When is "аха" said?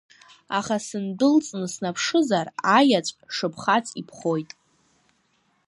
0.59-0.77